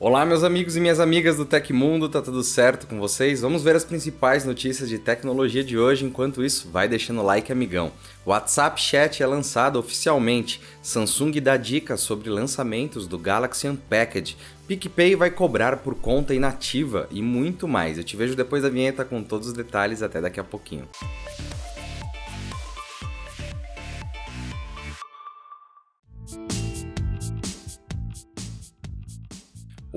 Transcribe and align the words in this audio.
Olá, 0.00 0.24
meus 0.24 0.44
amigos 0.44 0.76
e 0.76 0.80
minhas 0.80 1.00
amigas 1.00 1.38
do 1.38 1.44
Tecmundo, 1.44 2.08
tá 2.08 2.22
tudo 2.22 2.44
certo 2.44 2.86
com 2.86 3.00
vocês? 3.00 3.40
Vamos 3.40 3.64
ver 3.64 3.74
as 3.74 3.84
principais 3.84 4.44
notícias 4.44 4.88
de 4.88 4.96
tecnologia 4.96 5.64
de 5.64 5.76
hoje. 5.76 6.04
Enquanto 6.04 6.44
isso, 6.44 6.70
vai 6.70 6.86
deixando 6.86 7.20
o 7.20 7.24
like, 7.24 7.50
amigão. 7.50 7.90
WhatsApp 8.24 8.80
Chat 8.80 9.20
é 9.20 9.26
lançado 9.26 9.76
oficialmente. 9.76 10.60
Samsung 10.80 11.32
dá 11.40 11.56
dicas 11.56 11.98
sobre 11.98 12.30
lançamentos 12.30 13.08
do 13.08 13.18
Galaxy 13.18 13.66
Unpacked. 13.66 14.36
PicPay 14.68 15.16
vai 15.16 15.32
cobrar 15.32 15.78
por 15.78 15.96
conta 15.96 16.32
inativa 16.32 17.08
e 17.10 17.20
muito 17.20 17.66
mais. 17.66 17.98
Eu 17.98 18.04
te 18.04 18.16
vejo 18.16 18.36
depois 18.36 18.62
da 18.62 18.68
vinheta 18.68 19.04
com 19.04 19.20
todos 19.20 19.48
os 19.48 19.52
detalhes. 19.52 20.00
Até 20.00 20.20
daqui 20.20 20.38
a 20.38 20.44
pouquinho. 20.44 20.88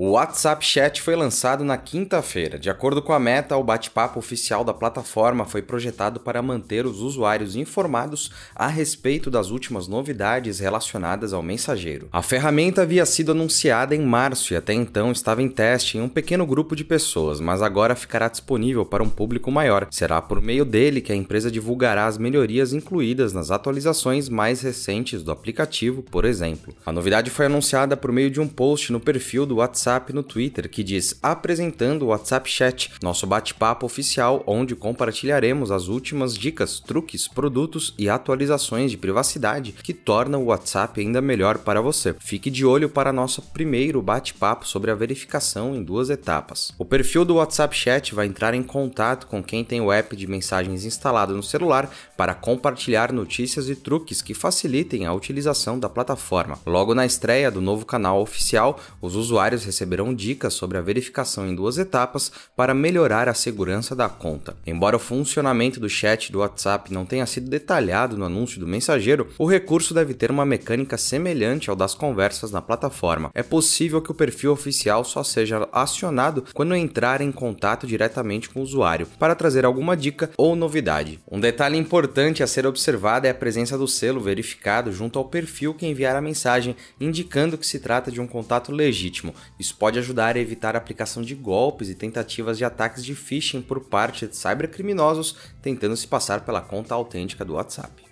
O 0.04 0.14
WhatsApp 0.14 0.66
Chat 0.66 1.00
foi 1.00 1.14
lançado 1.14 1.62
na 1.62 1.76
quinta-feira. 1.76 2.58
De 2.58 2.68
acordo 2.68 3.00
com 3.00 3.12
a 3.12 3.20
Meta, 3.20 3.56
o 3.56 3.62
bate-papo 3.62 4.18
oficial 4.18 4.64
da 4.64 4.74
plataforma 4.74 5.44
foi 5.44 5.62
projetado 5.62 6.18
para 6.18 6.42
manter 6.42 6.84
os 6.86 7.00
usuários 7.00 7.54
informados 7.54 8.32
a 8.52 8.66
respeito 8.66 9.30
das 9.30 9.50
últimas 9.50 9.86
novidades 9.86 10.58
relacionadas 10.58 11.32
ao 11.32 11.40
mensageiro. 11.40 12.08
A 12.10 12.20
ferramenta 12.20 12.82
havia 12.82 13.06
sido 13.06 13.30
anunciada 13.30 13.94
em 13.94 14.00
março 14.00 14.52
e 14.52 14.56
até 14.56 14.74
então 14.74 15.12
estava 15.12 15.40
em 15.40 15.48
teste 15.48 15.98
em 15.98 16.00
um 16.00 16.08
pequeno 16.08 16.44
grupo 16.44 16.74
de 16.74 16.82
pessoas, 16.82 17.38
mas 17.38 17.62
agora 17.62 17.94
ficará 17.94 18.26
disponível 18.26 18.84
para 18.84 19.04
um 19.04 19.08
público 19.08 19.52
maior. 19.52 19.86
Será 19.88 20.20
por 20.20 20.42
meio 20.42 20.64
dele 20.64 21.00
que 21.00 21.12
a 21.12 21.16
empresa 21.16 21.48
divulgará 21.48 22.06
as 22.06 22.18
melhorias 22.18 22.72
incluídas 22.72 23.32
nas 23.32 23.52
atualizações 23.52 24.28
mais 24.28 24.62
recentes 24.62 25.22
do 25.22 25.30
aplicativo, 25.30 26.02
por 26.02 26.24
exemplo. 26.24 26.74
A 26.84 26.90
novidade 26.90 27.30
foi 27.30 27.46
anunciada 27.46 27.96
por 27.96 28.10
meio 28.10 28.32
de 28.32 28.40
um 28.40 28.48
post 28.48 28.90
no 28.90 28.98
perfil 28.98 29.46
do 29.46 29.58
WhatsApp 29.58 29.91
WhatsApp 29.92 30.12
no 30.14 30.22
Twitter 30.22 30.70
que 30.70 30.82
diz 30.82 31.18
apresentando 31.22 32.04
o 32.04 32.06
WhatsApp 32.06 32.48
Chat, 32.48 32.90
nosso 33.02 33.26
bate-papo 33.26 33.84
oficial 33.84 34.42
onde 34.46 34.74
compartilharemos 34.74 35.70
as 35.70 35.88
últimas 35.88 36.36
dicas, 36.36 36.80
truques, 36.80 37.28
produtos 37.28 37.94
e 37.98 38.08
atualizações 38.08 38.90
de 38.90 38.96
privacidade 38.96 39.72
que 39.72 39.92
tornam 39.92 40.42
o 40.42 40.46
WhatsApp 40.46 40.98
ainda 40.98 41.20
melhor 41.20 41.58
para 41.58 41.82
você. 41.82 42.14
Fique 42.18 42.50
de 42.50 42.64
olho 42.64 42.88
para 42.88 43.12
nosso 43.12 43.42
primeiro 43.42 44.00
bate-papo 44.00 44.66
sobre 44.66 44.90
a 44.90 44.94
verificação 44.94 45.76
em 45.76 45.82
duas 45.82 46.08
etapas. 46.08 46.72
O 46.78 46.86
perfil 46.86 47.24
do 47.24 47.34
WhatsApp 47.34 47.76
Chat 47.76 48.14
vai 48.14 48.26
entrar 48.26 48.54
em 48.54 48.62
contato 48.62 49.26
com 49.26 49.42
quem 49.42 49.62
tem 49.62 49.82
o 49.82 49.92
app 49.92 50.16
de 50.16 50.26
mensagens 50.26 50.86
instalado 50.86 51.36
no 51.36 51.42
celular 51.42 51.90
para 52.16 52.34
compartilhar 52.34 53.12
notícias 53.12 53.68
e 53.68 53.76
truques 53.76 54.22
que 54.22 54.32
facilitem 54.32 55.04
a 55.04 55.12
utilização 55.12 55.78
da 55.78 55.88
plataforma. 55.88 56.58
Logo 56.64 56.94
na 56.94 57.04
estreia 57.04 57.50
do 57.50 57.60
novo 57.60 57.84
canal 57.84 58.22
oficial, 58.22 58.80
os 59.02 59.16
usuários 59.16 59.64
receberão 59.64 59.81
dicas 60.14 60.54
sobre 60.54 60.78
a 60.78 60.80
verificação 60.80 61.46
em 61.46 61.54
duas 61.54 61.78
etapas 61.78 62.32
para 62.56 62.74
melhorar 62.74 63.28
a 63.28 63.34
segurança 63.34 63.94
da 63.94 64.08
conta. 64.08 64.56
Embora 64.66 64.96
o 64.96 65.00
funcionamento 65.00 65.78
do 65.78 65.88
chat 65.88 66.30
do 66.30 66.40
WhatsApp 66.40 66.92
não 66.92 67.04
tenha 67.04 67.26
sido 67.26 67.48
detalhado 67.48 68.16
no 68.16 68.24
anúncio 68.24 68.58
do 68.58 68.66
mensageiro, 68.66 69.28
o 69.38 69.46
recurso 69.46 69.94
deve 69.94 70.14
ter 70.14 70.30
uma 70.30 70.46
mecânica 70.46 70.96
semelhante 70.96 71.70
ao 71.70 71.76
das 71.76 71.94
conversas 71.94 72.50
na 72.50 72.62
plataforma. 72.62 73.30
É 73.34 73.42
possível 73.42 74.00
que 74.00 74.10
o 74.10 74.14
perfil 74.14 74.52
oficial 74.52 75.04
só 75.04 75.22
seja 75.22 75.68
acionado 75.72 76.44
quando 76.54 76.74
entrar 76.74 77.20
em 77.20 77.32
contato 77.32 77.86
diretamente 77.86 78.48
com 78.48 78.60
o 78.60 78.62
usuário 78.62 79.06
para 79.18 79.34
trazer 79.34 79.64
alguma 79.64 79.96
dica 79.96 80.30
ou 80.36 80.54
novidade. 80.56 81.20
Um 81.30 81.40
detalhe 81.40 81.76
importante 81.76 82.42
a 82.42 82.46
ser 82.46 82.66
observado 82.66 83.26
é 83.26 83.30
a 83.30 83.34
presença 83.34 83.76
do 83.76 83.88
selo 83.88 84.20
verificado 84.20 84.92
junto 84.92 85.18
ao 85.18 85.24
perfil 85.24 85.74
que 85.74 85.86
enviar 85.86 86.16
a 86.16 86.20
mensagem, 86.20 86.76
indicando 87.00 87.58
que 87.58 87.66
se 87.66 87.80
trata 87.80 88.10
de 88.10 88.20
um 88.20 88.26
contato 88.26 88.72
legítimo. 88.72 89.34
Isso 89.58 89.71
pode 89.72 89.98
ajudar 89.98 90.36
a 90.36 90.40
evitar 90.40 90.74
a 90.74 90.78
aplicação 90.78 91.22
de 91.22 91.34
golpes 91.34 91.88
e 91.88 91.94
tentativas 91.94 92.58
de 92.58 92.64
ataques 92.64 93.04
de 93.04 93.14
phishing 93.14 93.62
por 93.62 93.80
parte 93.80 94.26
de 94.26 94.36
cybercriminosos 94.36 95.36
tentando 95.60 95.96
se 95.96 96.06
passar 96.06 96.44
pela 96.44 96.60
conta 96.60 96.94
autêntica 96.94 97.44
do 97.44 97.54
WhatsApp. 97.54 98.11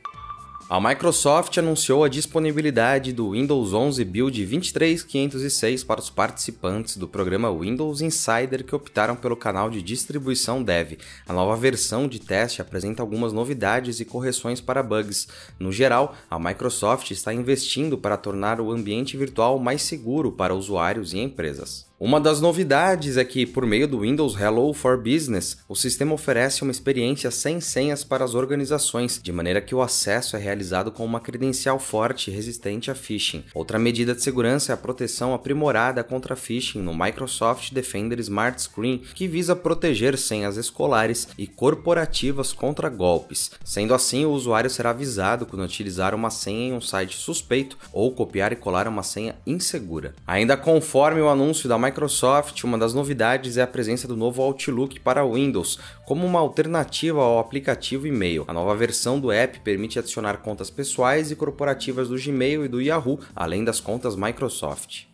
A 0.71 0.79
Microsoft 0.79 1.59
anunciou 1.59 2.05
a 2.05 2.09
disponibilidade 2.09 3.13
do 3.13 3.33
Windows 3.33 3.75
11 3.75 4.05
Build 4.05 4.47
23506 4.47 5.83
para 5.83 5.99
os 5.99 6.11
participantes 6.11 6.97
do 6.97 7.09
programa 7.09 7.53
Windows 7.53 8.01
Insider 8.01 8.63
que 8.63 8.77
optaram 8.77 9.17
pelo 9.17 9.37
canal 9.37 9.69
de 9.69 9.83
distribuição 9.83 10.63
Dev. 10.63 10.97
A 11.27 11.33
nova 11.33 11.57
versão 11.57 12.07
de 12.07 12.21
teste 12.21 12.63
apresenta 12.63 13.03
algumas 13.03 13.33
novidades 13.33 13.99
e 13.99 14.05
correções 14.05 14.61
para 14.61 14.81
bugs. 14.81 15.27
No 15.59 15.73
geral, 15.73 16.15
a 16.31 16.39
Microsoft 16.39 17.11
está 17.11 17.35
investindo 17.35 17.99
para 17.99 18.17
tornar 18.17 18.61
o 18.61 18.71
ambiente 18.71 19.17
virtual 19.17 19.59
mais 19.59 19.83
seguro 19.83 20.31
para 20.31 20.55
usuários 20.55 21.13
e 21.13 21.19
empresas. 21.19 21.90
Uma 22.03 22.19
das 22.19 22.41
novidades 22.41 23.19
é 23.19 23.25
que, 23.27 23.45
por 23.45 23.67
meio 23.67 23.87
do 23.87 24.01
Windows 24.01 24.35
Hello 24.35 24.73
for 24.73 24.97
Business, 24.97 25.59
o 25.69 25.77
sistema 25.77 26.15
oferece 26.15 26.63
uma 26.63 26.71
experiência 26.71 27.31
sem 27.31 27.61
senhas 27.61 28.03
para 28.03 28.25
as 28.25 28.35
organizações, 28.35 29.21
de 29.23 29.31
maneira 29.31 29.61
que 29.61 29.75
o 29.75 29.83
acesso 29.83 30.35
é 30.35 30.39
realizado 30.39 30.91
com 30.91 31.05
uma 31.05 31.21
credencial 31.21 31.79
forte 31.79 32.31
e 32.31 32.35
resistente 32.35 32.91
a 32.91 32.95
phishing. 32.95 33.45
Outra 33.55 33.79
medida 33.79 34.15
de 34.15 34.23
segurança 34.23 34.73
é 34.73 34.75
a 34.75 34.79
proteção 34.79 35.35
aprimorada 35.35 36.03
contra 36.03 36.35
phishing 36.35 36.81
no 36.81 36.97
Microsoft 36.97 37.71
Defender 37.71 38.19
Smart 38.21 38.63
Screen, 38.63 39.03
que 39.15 39.29
visa 39.29 39.55
proteger 39.55 40.17
senhas 40.17 40.57
escolares 40.57 41.29
e 41.37 41.47
corporativas 41.47 42.51
contra 42.51 42.89
golpes. 42.89 43.51
Sendo 43.63 43.93
assim, 43.93 44.25
o 44.25 44.31
usuário 44.31 44.71
será 44.71 44.89
avisado 44.89 45.45
quando 45.45 45.67
utilizar 45.67 46.15
uma 46.15 46.31
senha 46.31 46.69
em 46.69 46.73
um 46.73 46.81
site 46.81 47.19
suspeito 47.19 47.77
ou 47.93 48.11
copiar 48.11 48.55
e 48.55 48.57
colar 48.57 48.89
uma 48.89 49.03
senha 49.03 49.35
insegura. 49.47 50.15
Ainda 50.27 50.57
conforme 50.57 51.21
o 51.21 51.29
anúncio 51.29 51.69
da 51.69 51.77
Microsoft 51.77 51.90
Microsoft, 51.91 52.63
uma 52.63 52.79
das 52.79 52.95
novidades 52.95 53.57
é 53.57 53.63
a 53.63 53.67
presença 53.67 54.07
do 54.07 54.17
novo 54.17 54.41
Outlook 54.43 55.01
para 55.01 55.27
Windows, 55.27 55.77
como 56.07 56.25
uma 56.25 56.39
alternativa 56.39 57.21
ao 57.21 57.41
aplicativo 57.41 58.07
e-mail. 58.07 58.45
A 58.47 58.53
nova 58.53 58.77
versão 58.77 59.19
do 59.19 59.33
app 59.33 59.59
permite 59.59 59.99
adicionar 59.99 60.37
contas 60.37 60.71
pessoais 60.71 61.33
e 61.33 61.37
corporativas 61.37 62.09
do 62.09 62.17
Gmail 62.17 62.65
e 62.65 62.69
do 62.69 62.81
Yahoo, 62.81 63.19
além 63.35 63.65
das 63.65 63.81
contas 63.81 64.15
Microsoft. 64.15 65.10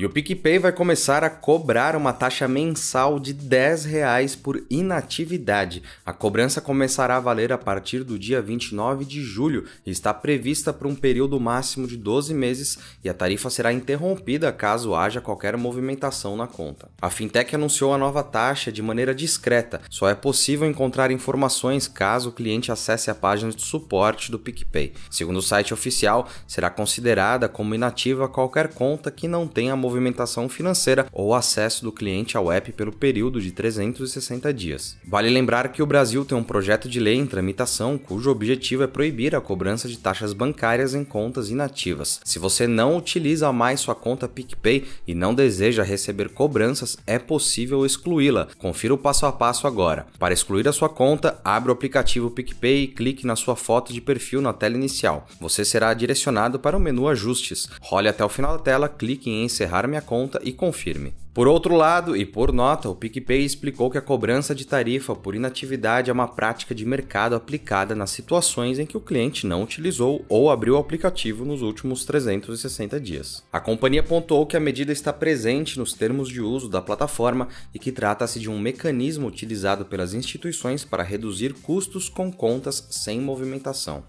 E 0.00 0.06
o 0.06 0.08
PicPay 0.08 0.58
vai 0.58 0.72
começar 0.72 1.22
a 1.22 1.28
cobrar 1.28 1.94
uma 1.94 2.10
taxa 2.14 2.48
mensal 2.48 3.20
de 3.20 3.34
10 3.34 3.84
reais 3.84 4.34
por 4.34 4.64
inatividade. 4.70 5.82
A 6.06 6.10
cobrança 6.10 6.58
começará 6.58 7.18
a 7.18 7.20
valer 7.20 7.52
a 7.52 7.58
partir 7.58 8.02
do 8.02 8.18
dia 8.18 8.40
29 8.40 9.04
de 9.04 9.22
julho 9.22 9.66
e 9.84 9.90
está 9.90 10.14
prevista 10.14 10.72
por 10.72 10.86
um 10.86 10.94
período 10.94 11.38
máximo 11.38 11.86
de 11.86 11.98
12 11.98 12.32
meses 12.32 12.78
e 13.04 13.10
a 13.10 13.12
tarifa 13.12 13.50
será 13.50 13.74
interrompida 13.74 14.50
caso 14.50 14.94
haja 14.94 15.20
qualquer 15.20 15.54
movimentação 15.58 16.34
na 16.34 16.46
conta. 16.46 16.88
A 17.02 17.10
fintech 17.10 17.54
anunciou 17.54 17.92
a 17.92 17.98
nova 17.98 18.22
taxa 18.22 18.72
de 18.72 18.80
maneira 18.80 19.14
discreta, 19.14 19.82
só 19.90 20.08
é 20.08 20.14
possível 20.14 20.66
encontrar 20.66 21.10
informações 21.10 21.86
caso 21.86 22.30
o 22.30 22.32
cliente 22.32 22.72
acesse 22.72 23.10
a 23.10 23.14
página 23.14 23.52
de 23.52 23.60
suporte 23.60 24.30
do 24.30 24.38
PicPay. 24.38 24.94
Segundo 25.10 25.36
o 25.36 25.42
site 25.42 25.74
oficial, 25.74 26.26
será 26.46 26.70
considerada 26.70 27.50
como 27.50 27.74
inativa 27.74 28.26
qualquer 28.26 28.68
conta 28.68 29.10
que 29.10 29.28
não 29.28 29.46
tenha 29.46 29.76
movimentação 29.76 29.89
movimentação 29.90 30.48
financeira 30.48 31.06
ou 31.12 31.34
acesso 31.34 31.82
do 31.82 31.90
cliente 31.90 32.36
ao 32.36 32.52
app 32.52 32.70
pelo 32.72 32.92
período 32.92 33.40
de 33.40 33.50
360 33.50 34.54
dias. 34.54 34.96
Vale 35.04 35.28
lembrar 35.28 35.72
que 35.72 35.82
o 35.82 35.86
Brasil 35.86 36.24
tem 36.24 36.38
um 36.38 36.44
projeto 36.44 36.88
de 36.88 37.00
lei 37.00 37.16
em 37.16 37.26
tramitação 37.26 37.98
cujo 37.98 38.30
objetivo 38.30 38.84
é 38.84 38.86
proibir 38.86 39.34
a 39.34 39.40
cobrança 39.40 39.88
de 39.88 39.98
taxas 39.98 40.32
bancárias 40.32 40.94
em 40.94 41.04
contas 41.04 41.50
inativas. 41.50 42.20
Se 42.24 42.38
você 42.38 42.66
não 42.66 42.96
utiliza 42.96 43.52
mais 43.52 43.80
sua 43.80 43.94
conta 43.94 44.28
PicPay 44.28 44.86
e 45.06 45.14
não 45.14 45.34
deseja 45.34 45.82
receber 45.82 46.28
cobranças, 46.28 46.96
é 47.06 47.18
possível 47.18 47.84
excluí-la. 47.84 48.48
Confira 48.58 48.94
o 48.94 48.98
passo 48.98 49.26
a 49.26 49.32
passo 49.32 49.66
agora. 49.66 50.06
Para 50.18 50.34
excluir 50.34 50.68
a 50.68 50.72
sua 50.72 50.88
conta, 50.88 51.40
abra 51.44 51.72
o 51.72 51.74
aplicativo 51.74 52.30
PicPay 52.30 52.84
e 52.84 52.88
clique 52.88 53.26
na 53.26 53.34
sua 53.34 53.56
foto 53.56 53.92
de 53.92 54.00
perfil 54.00 54.40
na 54.40 54.52
tela 54.52 54.76
inicial. 54.76 55.26
Você 55.40 55.64
será 55.64 55.92
direcionado 55.94 56.60
para 56.60 56.76
o 56.76 56.80
menu 56.80 57.08
Ajustes. 57.08 57.68
Role 57.80 58.08
até 58.08 58.24
o 58.24 58.28
final 58.28 58.56
da 58.56 58.62
tela, 58.62 58.88
clique 58.88 59.28
em 59.28 59.40
Encerrar 59.44 59.69
minha 59.88 60.02
conta 60.02 60.40
e 60.42 60.52
confirme. 60.52 61.12
Por 61.32 61.46
outro 61.46 61.76
lado, 61.76 62.16
e 62.16 62.26
por 62.26 62.52
nota, 62.52 62.88
o 62.88 62.94
PicPay 62.94 63.44
explicou 63.44 63.88
que 63.88 63.96
a 63.96 64.02
cobrança 64.02 64.52
de 64.52 64.66
tarifa 64.66 65.14
por 65.14 65.36
inatividade 65.36 66.10
é 66.10 66.12
uma 66.12 66.26
prática 66.26 66.74
de 66.74 66.84
mercado 66.84 67.36
aplicada 67.36 67.94
nas 67.94 68.10
situações 68.10 68.80
em 68.80 68.84
que 68.84 68.96
o 68.96 69.00
cliente 69.00 69.46
não 69.46 69.62
utilizou 69.62 70.24
ou 70.28 70.50
abriu 70.50 70.74
o 70.74 70.78
aplicativo 70.78 71.44
nos 71.44 71.62
últimos 71.62 72.04
360 72.04 72.98
dias. 72.98 73.44
A 73.52 73.60
companhia 73.60 74.00
apontou 74.00 74.44
que 74.44 74.56
a 74.56 74.60
medida 74.60 74.90
está 74.90 75.12
presente 75.12 75.78
nos 75.78 75.92
termos 75.92 76.28
de 76.28 76.40
uso 76.40 76.68
da 76.68 76.82
plataforma 76.82 77.46
e 77.72 77.78
que 77.78 77.92
trata-se 77.92 78.40
de 78.40 78.50
um 78.50 78.58
mecanismo 78.58 79.28
utilizado 79.28 79.84
pelas 79.84 80.14
instituições 80.14 80.84
para 80.84 81.04
reduzir 81.04 81.54
custos 81.54 82.08
com 82.08 82.32
contas 82.32 82.88
sem 82.90 83.20
movimentação. 83.20 84.02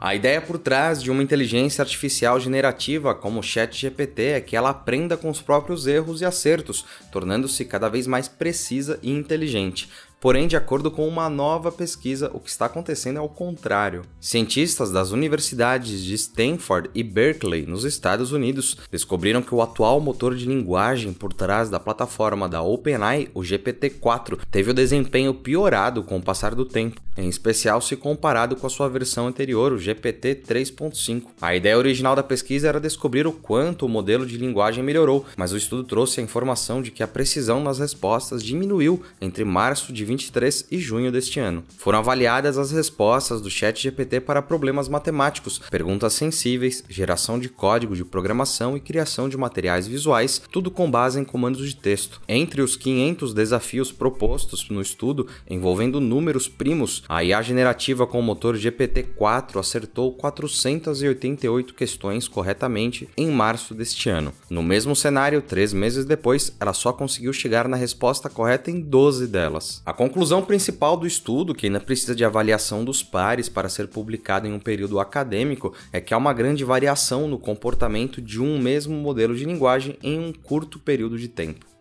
A 0.00 0.14
ideia 0.14 0.40
por 0.40 0.58
trás 0.58 1.02
de 1.02 1.10
uma 1.10 1.22
inteligência 1.22 1.82
artificial 1.82 2.38
generativa 2.38 3.14
como 3.14 3.40
o 3.40 3.42
ChatGPT 3.42 4.22
é 4.22 4.40
que 4.40 4.56
ela 4.56 4.70
aprenda 4.70 5.16
com 5.16 5.30
os 5.30 5.40
próprios 5.40 5.86
erros 5.86 6.20
e 6.20 6.24
acertos, 6.24 6.84
tornando-se 7.10 7.64
cada 7.64 7.88
vez 7.88 8.06
mais 8.06 8.28
precisa 8.28 8.98
e 9.02 9.10
inteligente. 9.10 9.88
Porém, 10.24 10.48
de 10.48 10.56
acordo 10.56 10.90
com 10.90 11.06
uma 11.06 11.28
nova 11.28 11.70
pesquisa, 11.70 12.30
o 12.32 12.40
que 12.40 12.48
está 12.48 12.64
acontecendo 12.64 13.18
é 13.18 13.20
o 13.20 13.28
contrário. 13.28 14.06
Cientistas 14.18 14.90
das 14.90 15.10
universidades 15.10 16.02
de 16.02 16.14
Stanford 16.14 16.88
e 16.94 17.02
Berkeley, 17.02 17.66
nos 17.66 17.84
Estados 17.84 18.32
Unidos, 18.32 18.78
descobriram 18.90 19.42
que 19.42 19.54
o 19.54 19.60
atual 19.60 20.00
motor 20.00 20.34
de 20.34 20.46
linguagem 20.46 21.12
por 21.12 21.34
trás 21.34 21.68
da 21.68 21.78
plataforma 21.78 22.48
da 22.48 22.62
OpenAI, 22.62 23.28
o 23.34 23.40
GPT-4, 23.40 24.38
teve 24.50 24.70
o 24.70 24.74
desempenho 24.74 25.34
piorado 25.34 26.02
com 26.02 26.16
o 26.16 26.22
passar 26.22 26.54
do 26.54 26.64
tempo, 26.64 27.02
em 27.16 27.28
especial 27.28 27.80
se 27.80 27.96
comparado 27.96 28.56
com 28.56 28.66
a 28.66 28.70
sua 28.70 28.88
versão 28.88 29.26
anterior, 29.26 29.72
o 29.72 29.78
GPT 29.78 30.42
3.5. 30.46 31.26
A 31.40 31.54
ideia 31.54 31.78
original 31.78 32.16
da 32.16 32.22
pesquisa 32.22 32.68
era 32.68 32.80
descobrir 32.80 33.26
o 33.26 33.32
quanto 33.32 33.86
o 33.86 33.88
modelo 33.88 34.26
de 34.26 34.36
linguagem 34.36 34.82
melhorou, 34.82 35.24
mas 35.36 35.52
o 35.52 35.56
estudo 35.56 35.84
trouxe 35.84 36.20
a 36.20 36.22
informação 36.22 36.82
de 36.82 36.90
que 36.90 37.02
a 37.02 37.08
precisão 37.08 37.62
nas 37.62 37.78
respostas 37.78 38.42
diminuiu 38.42 39.02
entre 39.20 39.44
março 39.44 39.92
de 39.92 40.04
23 40.04 40.66
e 40.70 40.78
junho 40.78 41.12
deste 41.12 41.38
ano. 41.38 41.64
Foram 41.78 42.00
avaliadas 42.00 42.58
as 42.58 42.72
respostas 42.72 43.40
do 43.40 43.50
ChatGPT 43.50 44.20
para 44.20 44.42
problemas 44.42 44.88
matemáticos, 44.88 45.60
perguntas 45.70 46.14
sensíveis, 46.14 46.82
geração 46.88 47.38
de 47.38 47.48
código 47.48 47.94
de 47.94 48.04
programação 48.04 48.76
e 48.76 48.80
criação 48.80 49.28
de 49.28 49.36
materiais 49.36 49.86
visuais, 49.86 50.42
tudo 50.50 50.70
com 50.70 50.90
base 50.90 51.20
em 51.20 51.24
comandos 51.24 51.68
de 51.68 51.76
texto. 51.76 52.20
Entre 52.28 52.60
os 52.60 52.76
500 52.76 53.32
desafios 53.32 53.92
propostos 53.92 54.68
no 54.68 54.80
estudo 54.80 55.26
envolvendo 55.48 56.00
números 56.00 56.48
primos, 56.48 57.03
a 57.08 57.22
IA 57.22 57.42
generativa 57.42 58.06
com 58.06 58.18
o 58.18 58.22
motor 58.22 58.56
GPT-4 58.56 59.58
acertou 59.58 60.12
488 60.12 61.74
questões 61.74 62.26
corretamente 62.26 63.08
em 63.16 63.30
março 63.30 63.74
deste 63.74 64.08
ano. 64.08 64.32
No 64.48 64.62
mesmo 64.62 64.96
cenário, 64.96 65.42
três 65.42 65.72
meses 65.72 66.04
depois, 66.04 66.54
ela 66.58 66.72
só 66.72 66.92
conseguiu 66.92 67.32
chegar 67.32 67.68
na 67.68 67.76
resposta 67.76 68.30
correta 68.30 68.70
em 68.70 68.80
12 68.80 69.26
delas. 69.26 69.82
A 69.84 69.92
conclusão 69.92 70.42
principal 70.42 70.96
do 70.96 71.06
estudo, 71.06 71.54
que 71.54 71.66
ainda 71.66 71.80
precisa 71.80 72.14
de 72.14 72.24
avaliação 72.24 72.84
dos 72.84 73.02
pares 73.02 73.48
para 73.48 73.68
ser 73.68 73.88
publicado 73.88 74.46
em 74.46 74.52
um 74.52 74.60
período 74.60 74.98
acadêmico, 74.98 75.74
é 75.92 76.00
que 76.00 76.14
há 76.14 76.16
uma 76.16 76.32
grande 76.32 76.64
variação 76.64 77.28
no 77.28 77.38
comportamento 77.38 78.22
de 78.22 78.40
um 78.40 78.58
mesmo 78.58 78.96
modelo 78.96 79.34
de 79.34 79.44
linguagem 79.44 79.98
em 80.02 80.18
um 80.18 80.32
curto 80.32 80.78
período 80.78 81.18
de 81.18 81.28
tempo. 81.28 81.73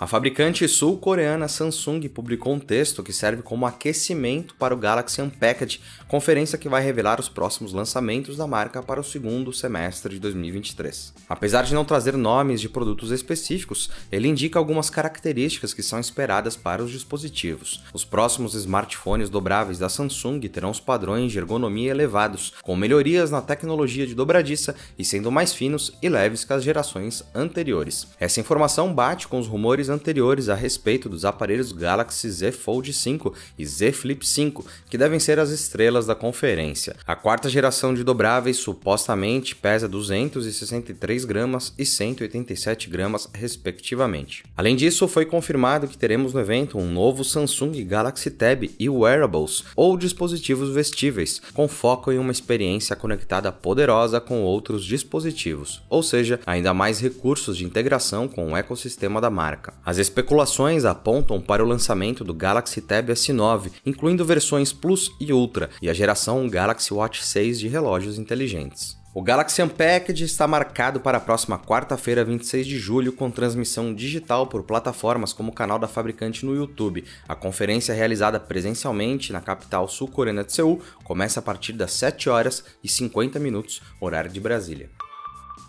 A 0.00 0.06
fabricante 0.06 0.66
sul-coreana 0.66 1.46
Samsung 1.46 2.08
publicou 2.08 2.54
um 2.54 2.58
texto 2.58 3.02
que 3.02 3.12
serve 3.12 3.42
como 3.42 3.66
aquecimento 3.66 4.54
para 4.54 4.72
o 4.72 4.78
Galaxy 4.78 5.20
Unpacked, 5.20 5.78
conferência 6.08 6.56
que 6.56 6.70
vai 6.70 6.82
revelar 6.82 7.20
os 7.20 7.28
próximos 7.28 7.74
lançamentos 7.74 8.38
da 8.38 8.46
marca 8.46 8.82
para 8.82 8.98
o 8.98 9.04
segundo 9.04 9.52
semestre 9.52 10.14
de 10.14 10.20
2023. 10.20 11.12
Apesar 11.28 11.64
de 11.64 11.74
não 11.74 11.84
trazer 11.84 12.16
nomes 12.16 12.62
de 12.62 12.68
produtos 12.70 13.10
específicos, 13.10 13.90
ele 14.10 14.26
indica 14.26 14.58
algumas 14.58 14.88
características 14.88 15.74
que 15.74 15.82
são 15.82 16.00
esperadas 16.00 16.56
para 16.56 16.82
os 16.82 16.90
dispositivos. 16.90 17.82
Os 17.92 18.02
próximos 18.02 18.54
smartphones 18.54 19.28
dobráveis 19.28 19.78
da 19.78 19.90
Samsung 19.90 20.40
terão 20.48 20.70
os 20.70 20.80
padrões 20.80 21.30
de 21.30 21.36
ergonomia 21.36 21.90
elevados, 21.90 22.54
com 22.62 22.74
melhorias 22.74 23.30
na 23.30 23.42
tecnologia 23.42 24.06
de 24.06 24.14
dobradiça 24.14 24.74
e 24.98 25.04
sendo 25.04 25.30
mais 25.30 25.52
finos 25.52 25.92
e 26.00 26.08
leves 26.08 26.42
que 26.42 26.54
as 26.54 26.64
gerações 26.64 27.22
anteriores. 27.34 28.08
Essa 28.18 28.40
informação 28.40 28.94
bate 28.94 29.28
com 29.28 29.38
os 29.38 29.46
rumores 29.46 29.89
anteriores 29.90 30.48
a 30.48 30.54
respeito 30.54 31.08
dos 31.08 31.24
aparelhos 31.24 31.72
Galaxy 31.72 32.30
Z 32.30 32.52
Fold 32.52 32.92
5 32.92 33.34
e 33.58 33.66
Z 33.66 33.92
Flip 33.92 34.26
5, 34.26 34.64
que 34.88 34.96
devem 34.96 35.20
ser 35.20 35.38
as 35.38 35.50
estrelas 35.50 36.06
da 36.06 36.14
conferência. 36.14 36.96
A 37.06 37.14
quarta 37.14 37.48
geração 37.48 37.92
de 37.92 38.02
dobráveis 38.02 38.56
supostamente 38.56 39.54
pesa 39.54 39.88
263 39.88 41.24
gramas 41.24 41.74
e 41.76 41.84
187 41.84 42.88
gramas, 42.88 43.28
respectivamente. 43.34 44.44
Além 44.56 44.76
disso, 44.76 45.08
foi 45.08 45.26
confirmado 45.26 45.88
que 45.88 45.98
teremos 45.98 46.32
no 46.32 46.40
evento 46.40 46.78
um 46.78 46.90
novo 46.90 47.24
Samsung 47.24 47.84
Galaxy 47.84 48.30
Tab 48.30 48.70
e 48.78 48.88
wearables, 48.88 49.64
ou 49.74 49.96
dispositivos 49.96 50.70
vestíveis, 50.70 51.40
com 51.52 51.66
foco 51.66 52.12
em 52.12 52.18
uma 52.18 52.32
experiência 52.32 52.94
conectada 52.94 53.50
poderosa 53.50 54.20
com 54.20 54.42
outros 54.42 54.84
dispositivos, 54.84 55.82
ou 55.88 56.02
seja, 56.02 56.40
ainda 56.46 56.72
mais 56.72 57.00
recursos 57.00 57.56
de 57.56 57.64
integração 57.64 58.28
com 58.28 58.52
o 58.52 58.56
ecossistema 58.56 59.20
da 59.20 59.30
marca. 59.30 59.74
As 59.84 59.98
especulações 59.98 60.84
apontam 60.84 61.40
para 61.40 61.64
o 61.64 61.66
lançamento 61.66 62.22
do 62.22 62.34
Galaxy 62.34 62.80
Tab 62.80 63.08
S9, 63.08 63.72
incluindo 63.84 64.24
versões 64.24 64.72
Plus 64.72 65.10
e 65.18 65.32
Ultra, 65.32 65.70
e 65.80 65.88
a 65.88 65.94
geração 65.94 66.48
Galaxy 66.48 66.92
Watch 66.92 67.24
6 67.24 67.58
de 67.58 67.68
relógios 67.68 68.18
inteligentes. 68.18 69.00
O 69.12 69.22
Galaxy 69.22 69.60
Unpacked 69.60 70.22
está 70.22 70.46
marcado 70.46 71.00
para 71.00 71.18
a 71.18 71.20
próxima 71.20 71.58
quarta-feira, 71.58 72.24
26 72.24 72.64
de 72.64 72.78
julho, 72.78 73.12
com 73.12 73.28
transmissão 73.28 73.92
digital 73.92 74.46
por 74.46 74.62
plataformas 74.62 75.32
como 75.32 75.50
o 75.50 75.54
canal 75.54 75.80
da 75.80 75.88
fabricante 75.88 76.46
no 76.46 76.54
YouTube. 76.54 77.04
A 77.26 77.34
conferência 77.34 77.92
realizada 77.92 78.38
presencialmente 78.38 79.32
na 79.32 79.40
capital 79.40 79.88
sul-coreana 79.88 80.44
de 80.44 80.52
Seul 80.52 80.80
começa 81.02 81.40
a 81.40 81.42
partir 81.42 81.72
das 81.72 81.92
7 81.94 82.28
horas 82.28 82.62
e 82.84 82.88
50 82.88 83.40
minutos, 83.40 83.82
horário 84.00 84.30
de 84.30 84.38
Brasília. 84.38 84.88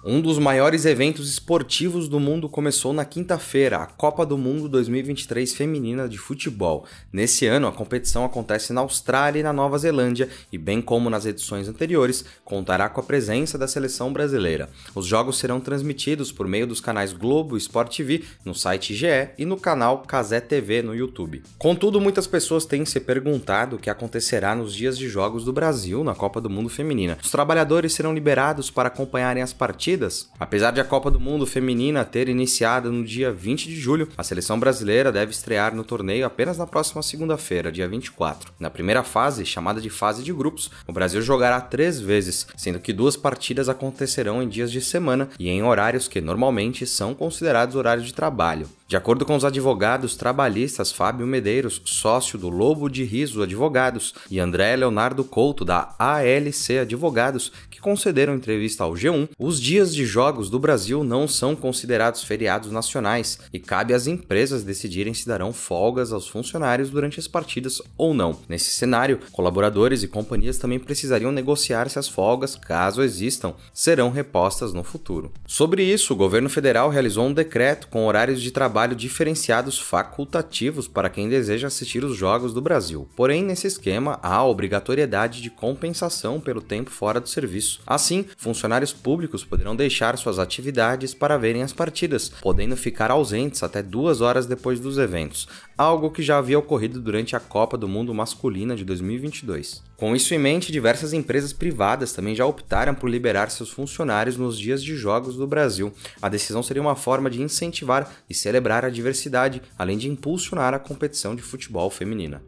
Um 0.04 0.20
dos 0.20 0.40
maiores 0.40 0.86
eventos 0.86 1.30
esportivos 1.30 2.10
do 2.10 2.20
mundo 2.20 2.50
começou 2.50 2.92
na 2.92 3.06
quinta-feira, 3.06 3.78
a 3.78 3.86
Copa 3.86 4.26
do 4.26 4.36
Mundo 4.36 4.68
2023 4.68 5.54
Feminina 5.54 6.10
de 6.10 6.18
Futebol. 6.18 6.88
Nesse 7.14 7.46
ano, 7.46 7.68
a 7.68 7.72
competição 7.72 8.26
acontece 8.26 8.74
na 8.74 8.82
Austrália 8.82 9.42
e 9.42 9.44
na 9.44 9.54
Nova 9.54 9.78
Zelândia 9.78 10.28
e, 10.52 10.58
bem 10.58 10.82
como 10.82 11.08
nas 11.08 11.28
edições 11.28 11.68
anteriores, 11.68 12.26
contará 12.44 12.90
com 12.90 13.00
a 13.00 13.04
presença 13.04 13.60
da 13.60 13.68
seleção 13.68 14.12
brasileira. 14.12 14.70
Os 14.96 15.06
jogos 15.06 15.38
serão 15.38 15.60
transmitidos 15.60 16.32
por 16.32 16.48
meio 16.48 16.66
dos 16.66 16.82
canais 16.82 17.14
Globo 17.14 17.56
e 17.56 17.60
Sport 17.60 17.96
TV 17.96 18.24
no 18.44 18.56
site 18.56 18.96
GE 18.96 19.06
e 19.38 19.46
no 19.46 19.56
canal 19.56 20.00
Casé 20.00 20.42
TV 20.42 20.82
no 20.82 20.96
YouTube. 20.96 21.44
Contudo, 21.60 22.02
muitas 22.02 22.26
pessoas 22.26 22.66
têm 22.66 22.86
se 22.86 23.00
perguntado 23.00 23.76
o 23.76 23.80
que 23.80 23.90
acontecerá 23.90 24.56
nos 24.56 24.74
dias 24.74 24.98
de 24.98 25.08
jogos 25.08 25.46
do 25.46 25.54
Brasil 25.54 26.04
na 26.04 26.16
Copa 26.16 26.42
do 26.42 26.50
Mundo 26.50 26.70
Feminina. 26.70 27.20
Os 27.24 27.30
trabalhadores 27.30 27.94
serão 27.94 28.16
liberados 28.16 28.72
para 28.72 28.88
acompanharem 28.88 29.44
as 29.44 29.54
partidas 29.54 29.91
partidas. 29.92 30.30
Apesar 30.40 30.72
de 30.72 30.80
a 30.80 30.86
Copa 30.86 31.12
do 31.12 31.20
Mundo 31.20 31.46
Feminina 31.46 32.06
ter 32.06 32.30
iniciado 32.30 32.92
no 32.92 33.04
dia 33.04 33.32
20 33.32 33.68
de 33.68 33.76
julho, 33.76 34.08
a 34.18 34.24
seleção 34.24 34.60
brasileira 34.60 35.12
deve 35.12 35.32
estrear 35.32 35.76
no 35.76 35.84
torneio 35.84 36.26
apenas 36.26 36.58
na 36.58 36.66
próxima 36.66 37.04
segunda-feira, 37.04 37.72
dia 37.72 37.88
24. 37.88 38.54
Na 38.60 38.70
primeira 38.70 39.04
fase, 39.04 39.46
chamada 39.46 39.82
de 39.82 39.90
fase 39.90 40.24
de 40.24 40.34
grupos, 40.34 40.72
o 40.88 40.94
Brasil 40.94 41.22
jogará 41.22 41.60
três 41.60 42.00
vezes, 42.00 42.48
sendo 42.56 42.80
que 42.80 42.94
duas 42.94 43.18
partidas 43.18 43.70
acontecerão 43.70 44.42
em 44.42 44.48
dias 44.48 44.72
de 44.72 44.82
semana 44.82 45.30
e 45.40 45.50
em 45.50 45.64
horários 45.64 46.08
que 46.08 46.22
normalmente 46.22 46.86
são 46.86 47.14
considerados 47.14 47.76
horários 47.76 48.06
de 48.06 48.14
trabalho. 48.14 48.68
De 48.92 48.98
acordo 48.98 49.26
com 49.26 49.38
os 49.38 49.46
advogados 49.46 50.18
trabalhistas 50.18 50.92
Fábio 50.92 51.26
Medeiros, 51.26 51.82
sócio 51.86 52.38
do 52.38 52.50
Lobo 52.50 52.90
de 52.90 53.06
Riso 53.06 53.42
Advogados, 53.42 54.14
e 54.30 54.38
André 54.38 54.76
Leonardo 54.76 55.24
Couto, 55.24 55.64
da 55.64 55.96
ALC 55.98 56.80
Advogados, 56.82 57.54
que 57.70 57.80
concederam 57.80 58.36
entrevista 58.36 58.84
ao 58.84 58.92
G1, 58.92 59.30
os 59.40 59.62
dias 59.62 59.96
de 59.96 60.06
jogos 60.06 60.50
do 60.50 60.60
Brasil 60.60 61.06
não 61.06 61.26
são 61.26 61.56
considerados 61.56 62.26
feriados 62.26 62.70
nacionais 62.70 63.40
e 63.54 63.60
cabe 63.60 63.94
às 63.94 64.08
empresas 64.08 64.62
decidirem 64.62 65.14
se 65.14 65.26
darão 65.26 65.54
folgas 65.54 66.12
aos 66.12 66.28
funcionários 66.28 66.90
durante 66.90 67.18
as 67.18 67.30
partidas 67.30 67.82
ou 67.98 68.14
não. 68.14 68.38
Nesse 68.50 68.72
cenário, 68.72 69.22
colaboradores 69.32 70.04
e 70.04 70.08
companhias 70.10 70.58
também 70.58 70.80
precisariam 70.80 71.32
negociar 71.32 71.90
se 71.90 71.98
as 71.98 72.10
folgas, 72.10 72.58
caso 72.58 73.02
existam, 73.02 73.54
serão 73.74 74.10
repostas 74.10 74.74
no 74.74 74.84
futuro. 74.84 75.32
Sobre 75.48 75.82
isso, 75.82 76.12
o 76.12 76.18
governo 76.18 76.50
federal 76.50 76.90
realizou 76.90 77.26
um 77.26 77.34
decreto 77.34 77.88
com 77.88 78.06
horários 78.06 78.42
de 78.42 78.52
trabalho 78.52 78.81
trabalho 78.82 78.96
diferenciados 78.96 79.78
facultativos 79.78 80.88
para 80.88 81.10
quem 81.10 81.30
deseja 81.30 81.68
assistir 81.68 82.04
os 82.04 82.18
Jogos 82.18 82.52
do 82.52 82.62
Brasil. 82.62 83.08
Porém, 83.16 83.44
nesse 83.44 83.68
esquema, 83.68 84.20
há 84.24 84.44
obrigatoriedade 84.44 85.40
de 85.40 85.52
compensação 85.52 86.40
pelo 86.40 86.62
tempo 86.62 86.90
fora 86.90 87.20
do 87.20 87.30
serviço. 87.30 87.80
Assim, 87.86 88.26
funcionários 88.38 88.92
públicos 88.92 89.44
poderão 89.44 89.76
deixar 89.76 90.18
suas 90.18 90.40
atividades 90.40 91.14
para 91.14 91.38
verem 91.38 91.62
as 91.62 91.72
partidas, 91.72 92.30
podendo 92.42 92.76
ficar 92.76 93.12
ausentes 93.12 93.62
até 93.62 93.84
duas 93.84 94.20
horas 94.20 94.48
depois 94.48 94.80
dos 94.80 94.98
eventos, 94.98 95.48
algo 95.78 96.10
que 96.10 96.24
já 96.24 96.40
havia 96.40 96.58
ocorrido 96.58 97.00
durante 97.00 97.36
a 97.36 97.40
Copa 97.40 97.78
do 97.78 97.88
Mundo 97.88 98.16
Masculina 98.16 98.76
de 98.76 98.84
2022. 98.84 99.91
Com 100.02 100.16
isso 100.16 100.34
em 100.34 100.40
mente, 100.40 100.72
diversas 100.72 101.14
empresas 101.14 101.54
privadas 101.54 102.12
também 102.12 102.34
já 102.34 102.44
optaram 102.44 102.96
por 102.96 103.08
liberar 103.08 103.52
seus 103.52 103.70
funcionários 103.70 104.36
nos 104.36 104.58
dias 104.58 104.84
de 104.84 104.96
jogos 104.96 105.36
do 105.36 105.46
Brasil. 105.46 105.94
A 106.20 106.28
decisão 106.28 106.64
seria 106.64 106.82
uma 106.82 106.96
forma 106.96 107.30
de 107.30 107.40
incentivar 107.40 108.12
e 108.28 108.34
celebrar 108.34 108.84
a 108.84 108.90
diversidade, 108.90 109.62
além 109.78 110.00
de 110.00 110.10
impulsionar 110.10 110.74
a 110.74 110.80
competição 110.80 111.36
de 111.36 111.44
futebol 111.44 111.88
feminina. 111.92 112.42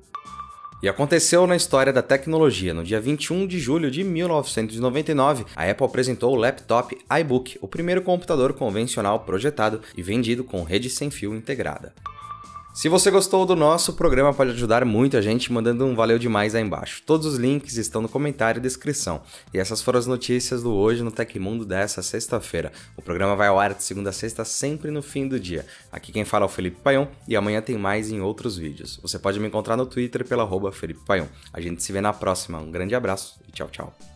E 0.82 0.90
aconteceu 0.90 1.46
na 1.46 1.56
história 1.56 1.94
da 1.94 2.02
tecnologia. 2.02 2.74
No 2.74 2.84
dia 2.84 3.00
21 3.00 3.46
de 3.46 3.60
julho 3.60 3.92
de 3.92 4.04
1999, 4.04 5.46
a 5.56 5.70
Apple 5.70 5.86
apresentou 5.86 6.34
o 6.34 6.36
laptop 6.36 6.98
iBook, 7.22 7.60
o 7.62 7.68
primeiro 7.68 8.02
computador 8.02 8.54
convencional 8.54 9.20
projetado 9.20 9.80
e 9.96 10.02
vendido 10.02 10.44
com 10.44 10.64
rede 10.64 10.90
sem 10.90 11.12
fio 11.12 11.36
integrada. 11.36 11.94
Se 12.74 12.90
você 12.90 13.12
gostou 13.12 13.46
do 13.46 13.56
nosso 13.56 13.94
programa, 13.94 14.34
pode 14.34 14.50
ajudar 14.50 14.84
muito 14.84 15.16
a 15.16 15.22
gente 15.22 15.54
mandando 15.54 15.86
um 15.86 15.94
valeu 15.94 16.18
demais 16.18 16.56
aí 16.56 16.64
embaixo. 16.64 17.04
Todos 17.06 17.28
os 17.28 17.36
links 17.38 17.78
estão 17.78 18.02
no 18.02 18.10
comentário 18.10 18.58
e 18.58 18.62
descrição. 18.62 19.22
E 19.54 19.60
essas 19.60 19.80
foram 19.80 20.00
as 20.00 20.08
notícias 20.08 20.64
do 20.64 20.74
Hoje 20.74 21.04
no 21.04 21.12
Tecmundo 21.12 21.66
dessa 21.66 22.02
sexta-feira. 22.02 22.72
O 22.98 23.02
programa 23.02 23.36
vai 23.36 23.48
ao 23.48 23.60
ar 23.60 23.76
de 23.76 23.84
segunda 23.84 24.10
a 24.10 24.14
sexta, 24.14 24.44
sempre 24.44 24.90
no 24.90 25.04
fim 25.04 25.28
do 25.28 25.40
dia. 25.40 25.68
Aqui 25.92 26.12
quem 26.12 26.26
fala 26.26 26.46
é 26.46 26.48
o 26.48 26.50
Felipe 26.50 26.82
Paion 26.82 27.06
e 27.28 27.36
amanhã 27.36 27.62
tem 27.62 27.78
mais 27.78 28.10
em 28.10 28.22
outros 28.22 28.58
vídeos. 28.58 29.00
Você 29.04 29.20
pode 29.20 29.40
me 29.40 29.48
encontrar 29.48 29.78
no 29.78 29.86
Twitter 29.86 30.28
pela 30.28 30.42
arroba 30.42 30.72
Felipe 30.72 31.06
Paion. 31.06 31.28
A 31.54 31.62
gente 31.62 31.84
se 31.84 31.94
vê 31.94 32.02
na 32.02 32.12
próxima. 32.12 32.58
Um 32.58 32.72
grande 32.72 32.96
abraço 32.96 33.40
e 33.48 33.52
tchau, 33.52 33.70
tchau. 33.70 34.13